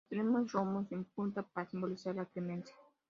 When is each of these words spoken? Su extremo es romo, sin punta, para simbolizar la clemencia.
Su 0.09 0.15
extremo 0.15 0.39
es 0.39 0.51
romo, 0.51 0.85
sin 0.89 1.03
punta, 1.03 1.43
para 1.43 1.69
simbolizar 1.69 2.15
la 2.15 2.25
clemencia. 2.25 2.73